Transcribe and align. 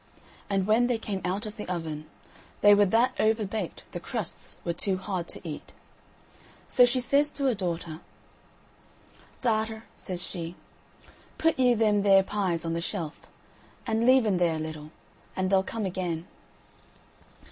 And 0.49 0.65
when 0.65 0.87
they 0.87 0.97
came 0.97 1.21
out 1.23 1.45
of 1.45 1.57
the 1.57 1.67
oven, 1.69 2.07
they 2.61 2.73
were 2.73 2.87
that 2.87 3.13
overbaked 3.19 3.83
the 3.91 3.99
crusts 3.99 4.57
were 4.65 4.73
too 4.73 4.97
hard 4.97 5.27
to 5.27 5.47
eat. 5.47 5.73
So 6.67 6.85
she 6.85 6.99
says 6.99 7.29
to 7.33 7.43
her 7.43 7.53
daughter: 7.53 7.99
"Darter," 9.43 9.83
says 9.97 10.23
she, 10.25 10.55
"put 11.37 11.59
you 11.59 11.75
them 11.75 12.01
there 12.01 12.23
pies 12.23 12.65
on 12.65 12.73
the 12.73 12.81
shelf, 12.81 13.27
and 13.85 14.07
leave 14.07 14.25
'em 14.25 14.39
there 14.39 14.55
a 14.55 14.59
little, 14.59 14.89
and 15.35 15.51
they'll 15.51 15.61
come 15.61 15.85
again." 15.85 16.25